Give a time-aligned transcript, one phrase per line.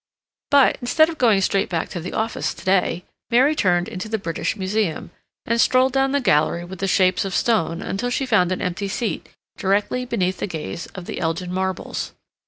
[0.49, 4.17] But, instead of going straight back to the office to day, Mary turned into the
[4.17, 5.11] British Museum,
[5.45, 8.87] and strolled down the gallery with the shapes of stone until she found an empty
[8.87, 12.13] seat directly beneath the gaze of the Elgin marbles.